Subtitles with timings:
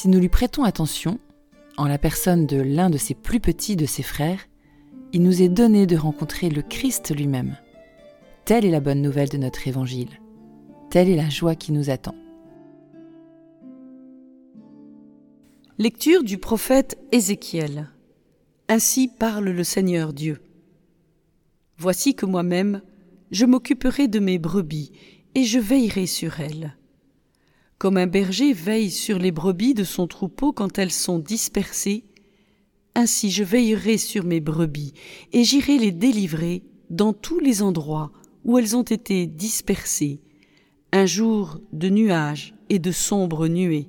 [0.00, 1.18] Si nous lui prêtons attention,
[1.76, 4.40] en la personne de l'un de ses plus petits de ses frères,
[5.12, 7.58] il nous est donné de rencontrer le Christ lui-même.
[8.46, 10.08] Telle est la bonne nouvelle de notre évangile.
[10.88, 12.14] Telle est la joie qui nous attend.
[15.76, 17.90] Lecture du prophète Ézéchiel.
[18.70, 20.40] Ainsi parle le Seigneur Dieu.
[21.76, 22.80] Voici que moi-même,
[23.32, 24.92] je m'occuperai de mes brebis,
[25.34, 26.74] et je veillerai sur elles.
[27.80, 32.04] Comme un berger veille sur les brebis de son troupeau quand elles sont dispersées,
[32.94, 34.92] ainsi je veillerai sur mes brebis,
[35.32, 38.12] et j'irai les délivrer dans tous les endroits
[38.44, 40.20] où elles ont été dispersées,
[40.92, 43.88] un jour de nuages et de sombres nuées.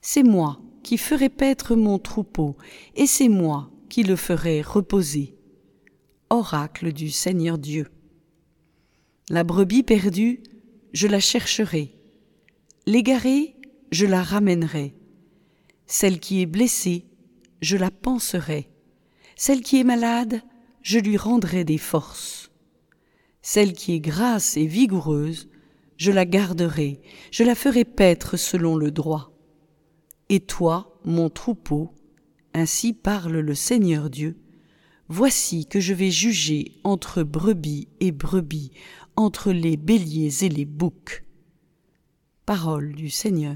[0.00, 2.56] C'est moi qui ferai paître mon troupeau,
[2.94, 5.34] et c'est moi qui le ferai reposer.
[6.30, 7.88] Oracle du Seigneur Dieu.
[9.30, 10.44] La brebis perdue,
[10.92, 11.98] je la chercherai.
[12.84, 13.54] L'égarée,
[13.92, 14.96] je la ramènerai.
[15.86, 17.06] Celle qui est blessée,
[17.60, 18.72] je la panserai.
[19.36, 20.42] Celle qui est malade,
[20.82, 22.50] je lui rendrai des forces.
[23.40, 25.48] Celle qui est grasse et vigoureuse,
[25.96, 29.32] je la garderai, je la ferai paître selon le droit.
[30.28, 31.94] Et toi, mon troupeau,
[32.52, 34.40] ainsi parle le Seigneur Dieu,
[35.08, 38.72] voici que je vais juger entre brebis et brebis,
[39.14, 41.22] entre les béliers et les boucs.
[42.44, 43.54] Parole du Seigneur.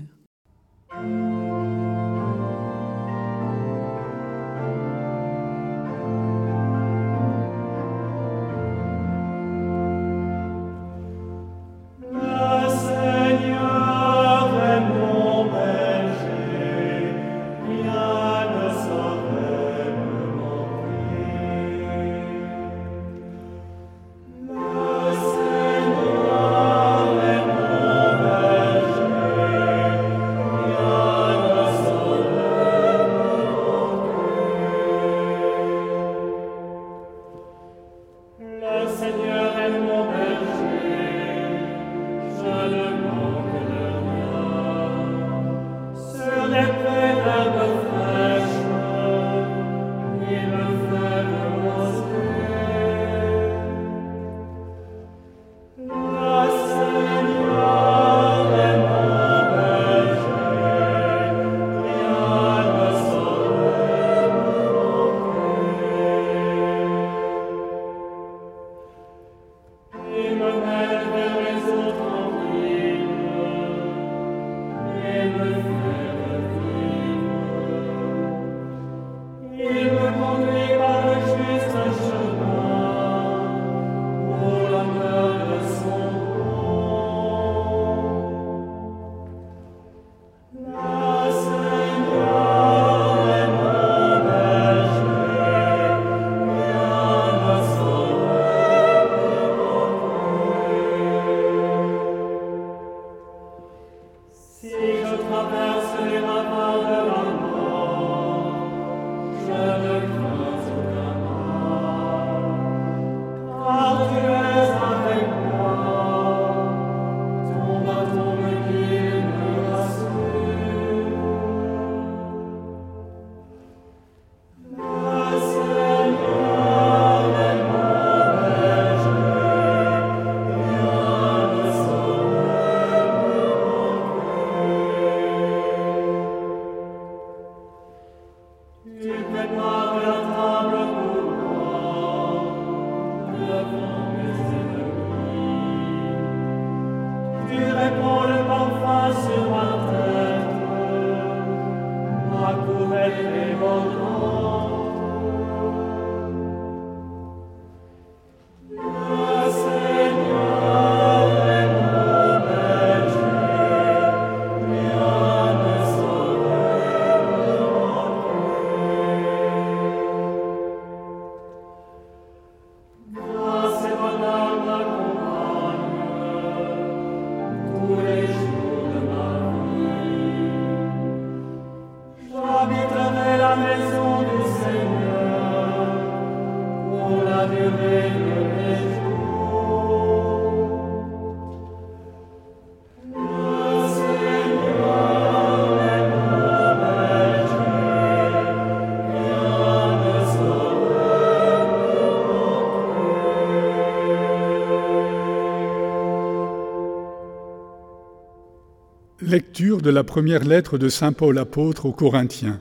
[209.37, 212.59] Lecture de la première lettre de Saint Paul apôtre aux Corinthiens.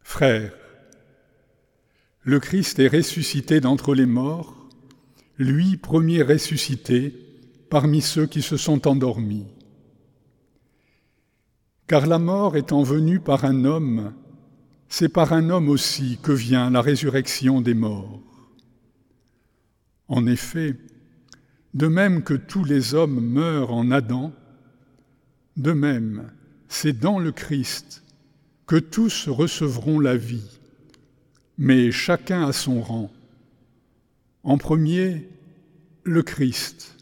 [0.00, 0.54] Frères,
[2.22, 4.56] le Christ est ressuscité d'entre les morts,
[5.36, 7.14] lui premier ressuscité
[7.68, 9.48] parmi ceux qui se sont endormis.
[11.86, 14.14] Car la mort étant venue par un homme,
[14.88, 18.22] c'est par un homme aussi que vient la résurrection des morts.
[20.08, 20.74] En effet,
[21.74, 24.32] de même que tous les hommes meurent en Adam,
[25.60, 26.30] de même,
[26.68, 28.02] c'est dans le Christ
[28.66, 30.58] que tous recevront la vie,
[31.58, 33.10] mais chacun à son rang.
[34.42, 35.28] En premier,
[36.04, 36.96] le Christ,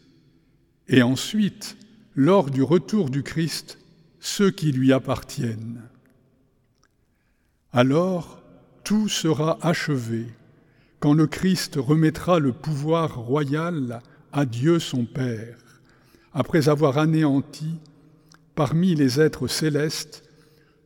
[0.87, 1.77] et ensuite,
[2.15, 3.77] lors du retour du Christ,
[4.19, 5.81] ceux qui lui appartiennent.
[7.71, 8.41] Alors,
[8.83, 10.25] tout sera achevé
[10.99, 14.01] quand le Christ remettra le pouvoir royal
[14.33, 15.57] à Dieu son Père,
[16.33, 17.79] après avoir anéanti
[18.59, 20.21] parmi les êtres célestes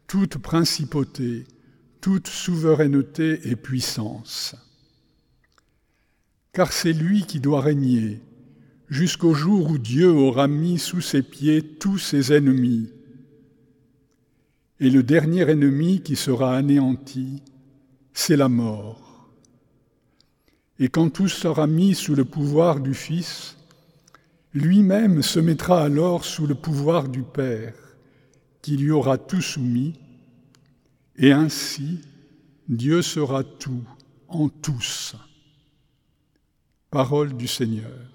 [0.05, 1.45] toute principauté,
[2.01, 4.55] toute souveraineté et puissance.
[6.51, 8.21] Car c'est lui qui doit régner
[8.89, 12.91] jusqu'au jour où Dieu aura mis sous ses pieds tous ses ennemis.
[14.79, 17.41] Et le dernier ennemi qui sera anéanti,
[18.13, 19.31] c'est la mort.
[20.77, 23.57] Et quand tout sera mis sous le pouvoir du Fils,
[24.53, 27.73] lui-même se mettra alors sous le pouvoir du Père,
[28.61, 29.99] qui lui aura tout soumis,
[31.17, 32.01] et ainsi
[32.69, 33.83] Dieu sera tout
[34.27, 35.15] en tous.
[36.89, 38.12] Parole du Seigneur.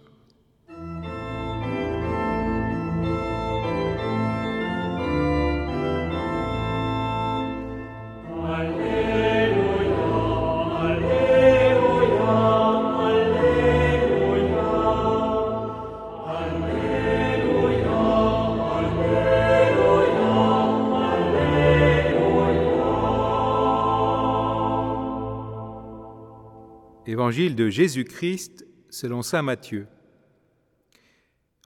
[27.08, 29.87] Évangile de Jésus-Christ selon Saint Matthieu.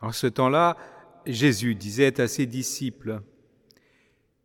[0.01, 0.77] En ce temps-là,
[1.27, 3.23] Jésus disait à ses disciples,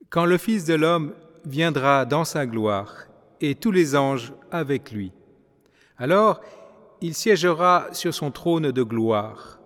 [0.09, 1.13] Quand le Fils de l'homme
[1.45, 3.05] viendra dans sa gloire,
[3.41, 5.11] et tous les anges avec lui,
[5.99, 6.41] alors
[6.99, 9.59] il siégera sur son trône de gloire.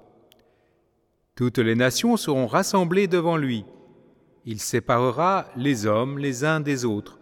[1.35, 3.63] Toutes les nations seront rassemblées devant lui.
[4.43, 7.21] Il séparera les hommes les uns des autres,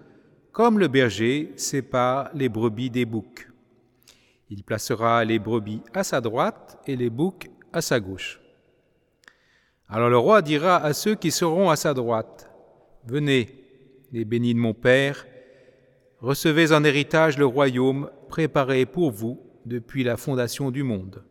[0.52, 3.49] comme le berger sépare les brebis des boucs.
[4.50, 8.42] Il placera les brebis à sa droite et les boucs à sa gauche.
[9.88, 12.50] Alors le roi dira à ceux qui seront à sa droite,
[13.06, 13.66] Venez,
[14.12, 15.26] les bénis de mon Père,
[16.20, 21.24] recevez en héritage le royaume préparé pour vous depuis la fondation du monde.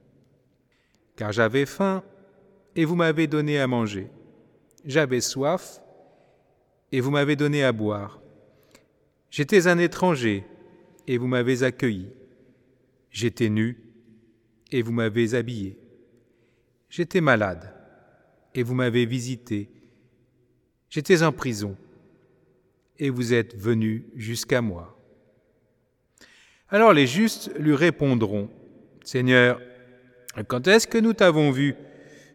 [1.17, 2.03] Car j'avais faim,
[2.75, 4.11] et vous m'avez donné à manger.
[4.85, 5.81] J'avais soif,
[6.93, 8.21] et vous m'avez donné à boire.
[9.31, 10.45] J'étais un étranger,
[11.07, 12.09] et vous m'avez accueilli.
[13.11, 13.83] J'étais nu
[14.71, 15.79] et vous m'avez habillé.
[16.91, 17.75] J'étais malade
[18.55, 19.71] et vous m'avez visité.
[20.91, 21.77] J'étais en prison
[22.99, 24.99] et vous êtes venu jusqu'à moi.
[26.69, 28.51] Alors les justes lui répondront,
[29.05, 29.61] Seigneur,
[30.49, 31.75] quand est-ce que nous t'avons vu?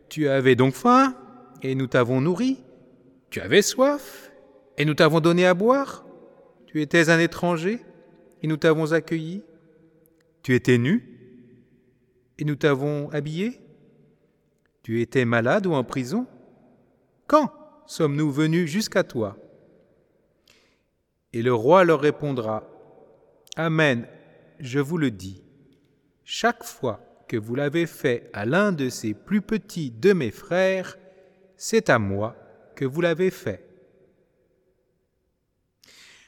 [0.10, 1.16] Tu avais donc faim
[1.62, 2.60] et nous t'avons nourri
[3.30, 4.32] Tu avais soif
[4.78, 6.06] et nous t'avons donné à boire
[6.68, 7.80] Tu étais un étranger
[8.42, 9.44] et nous t'avons accueilli
[10.44, 11.10] tu étais nu?
[12.38, 13.60] Et nous t'avons habillé?
[14.84, 16.28] Tu étais malade ou en prison?
[17.28, 17.52] Quand
[17.88, 19.38] sommes-nous venus jusqu'à toi?
[21.32, 22.70] Et le roi leur répondra,
[23.56, 24.08] Amen,
[24.60, 25.44] je vous le dis,
[26.24, 30.98] chaque fois que vous l'avez fait à l'un de ces plus petits de mes frères,
[31.56, 32.36] c'est à moi
[32.76, 33.66] que vous l'avez fait.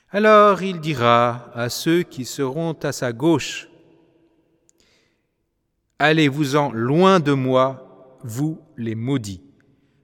[0.10, 3.67] Alors il dira à ceux qui seront à sa gauche,
[6.00, 9.44] Allez-vous-en loin de moi, vous les maudits,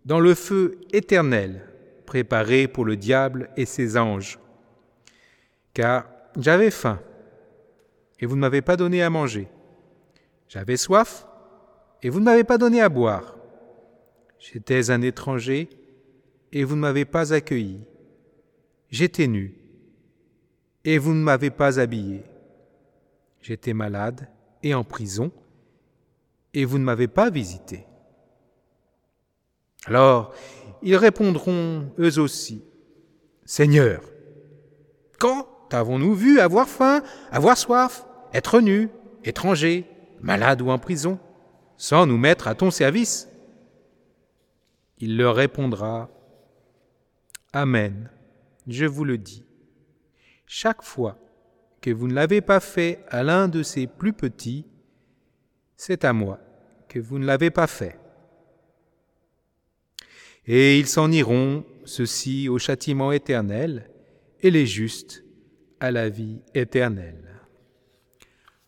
[0.06, 1.68] dans le feu éternel
[2.06, 4.38] préparé pour le diable et ses anges.
[5.74, 7.00] Car j'avais faim,
[8.20, 9.48] et vous ne m'avez pas donné à manger.
[10.48, 11.26] J'avais soif,
[12.04, 13.38] et vous ne m'avez pas donné à boire.
[14.40, 15.70] J'étais un étranger,
[16.52, 17.82] et vous ne m'avez pas accueilli.
[18.90, 19.56] J'étais nu,
[20.84, 22.24] et vous ne m'avez pas habillé.
[23.42, 24.28] J'étais malade
[24.64, 25.32] et en prison,
[26.54, 27.86] et vous ne m'avez pas visité.
[29.86, 30.34] Alors,
[30.82, 32.64] ils répondront eux aussi,
[33.46, 34.02] Seigneur,
[35.20, 38.90] quand avons-nous vu avoir faim, avoir soif, être nus,
[39.24, 39.86] étrangers,
[40.22, 41.20] malades ou en prison,
[41.78, 43.28] sans nous mettre à ton service?
[45.00, 46.10] Il leur répondra,
[47.54, 48.10] Amen,
[48.68, 49.46] je vous le dis.
[50.46, 51.18] Chaque fois
[51.82, 54.66] que vous ne l'avez pas fait à l'un de ces plus petits,
[55.84, 56.38] c'est à moi
[56.90, 57.98] que vous ne l'avez pas fait.
[60.46, 63.90] Et ils s'en iront, ceux-ci au châtiment éternel,
[64.42, 65.24] et les justes
[65.80, 67.42] à la vie éternelle.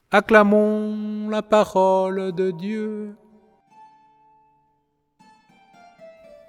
[0.09, 3.15] Acclamons la parole de Dieu.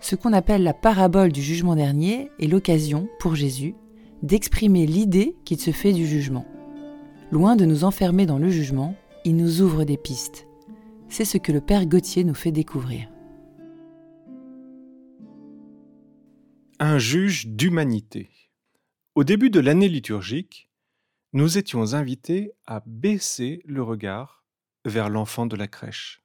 [0.00, 3.74] Ce qu'on appelle la parabole du jugement dernier est l'occasion, pour Jésus,
[4.22, 6.46] d'exprimer l'idée qu'il se fait du jugement.
[7.30, 8.94] Loin de nous enfermer dans le jugement,
[9.26, 10.46] il nous ouvre des pistes.
[11.08, 13.08] C'est ce que le Père Gauthier nous fait découvrir.
[16.80, 18.30] Un juge d'humanité.
[19.14, 20.70] Au début de l'année liturgique,
[21.32, 24.44] nous étions invités à baisser le regard
[24.84, 26.22] vers l'enfant de la crèche.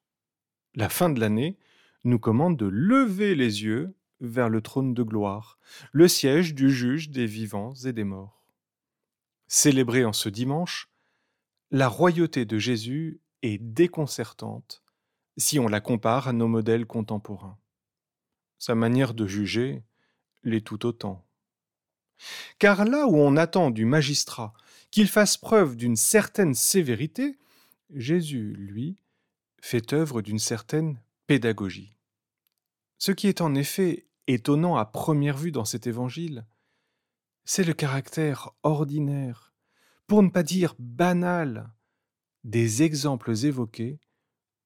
[0.76, 1.58] La fin de l'année
[2.04, 5.60] nous commande de lever les yeux vers le trône de gloire,
[5.92, 8.44] le siège du juge des vivants et des morts.
[9.48, 10.90] Célébrer en ce dimanche,
[11.72, 14.84] la royauté de Jésus est déconcertante
[15.38, 17.58] si on la compare à nos modèles contemporains.
[18.58, 19.84] Sa manière de juger
[20.44, 21.26] l'est tout autant.
[22.58, 24.54] Car là où on attend du magistrat
[24.92, 27.38] qu'il fasse preuve d'une certaine sévérité,
[27.94, 28.98] Jésus, lui,
[29.62, 31.96] fait œuvre d'une certaine pédagogie.
[32.98, 36.46] Ce qui est en effet étonnant à première vue dans cet évangile,
[37.46, 39.54] c'est le caractère ordinaire,
[40.06, 41.72] pour ne pas dire banal,
[42.44, 44.00] des exemples évoqués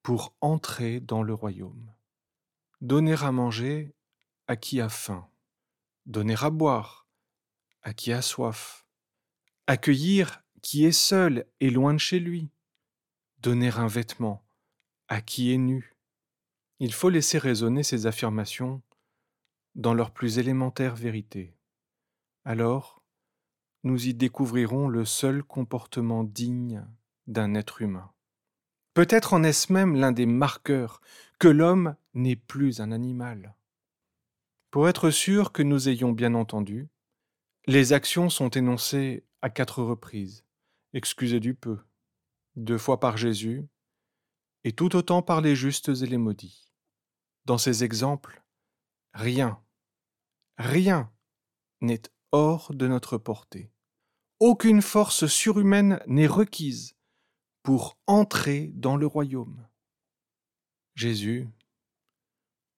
[0.02, 1.92] pour entrer dans le royaume.
[2.80, 3.94] Donner à manger
[4.46, 5.28] à qui a faim,
[6.06, 7.04] donner à boire
[7.84, 8.86] à qui a soif,
[9.66, 12.50] accueillir qui est seul et loin de chez lui,
[13.38, 14.42] donner un vêtement
[15.08, 15.94] à qui est nu,
[16.80, 18.82] il faut laisser résonner ces affirmations
[19.74, 21.54] dans leur plus élémentaire vérité.
[22.44, 23.02] Alors,
[23.82, 26.86] nous y découvrirons le seul comportement digne
[27.26, 28.12] d'un être humain.
[28.94, 31.00] Peut-être en est-ce même l'un des marqueurs
[31.38, 33.56] que l'homme n'est plus un animal.
[34.70, 36.88] Pour être sûr que nous ayons bien entendu,
[37.66, 40.44] les actions sont énoncées à quatre reprises,
[40.92, 41.78] excusez du peu,
[42.56, 43.66] deux fois par Jésus,
[44.64, 46.72] et tout autant par les justes et les maudits.
[47.44, 48.42] Dans ces exemples,
[49.12, 49.62] rien,
[50.56, 51.12] rien
[51.80, 52.02] n'est
[52.32, 53.70] hors de notre portée.
[54.40, 56.93] Aucune force surhumaine n'est requise
[57.64, 59.66] pour entrer dans le royaume.
[60.94, 61.48] Jésus,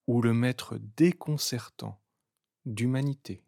[0.07, 2.01] ou le maître déconcertant
[2.65, 3.43] d'humanité.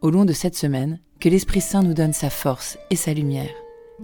[0.00, 3.50] Au long de cette semaine, que l'Esprit Saint nous donne sa force et sa lumière,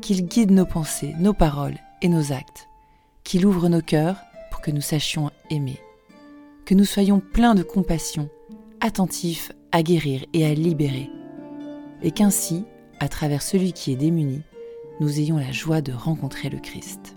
[0.01, 2.69] qu'il guide nos pensées, nos paroles et nos actes,
[3.23, 4.17] qu'il ouvre nos cœurs
[4.51, 5.81] pour que nous sachions aimer,
[6.65, 8.29] que nous soyons pleins de compassion,
[8.81, 11.11] attentifs à guérir et à libérer,
[12.03, 12.65] et qu'ainsi,
[13.01, 14.43] à travers celui qui est démuni,
[15.01, 17.16] nous ayons la joie de rencontrer le Christ.